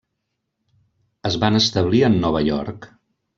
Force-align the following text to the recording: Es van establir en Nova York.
Es 1.31 1.37
van 1.43 1.59
establir 1.59 2.01
en 2.09 2.17
Nova 2.25 2.43
York. 2.49 2.89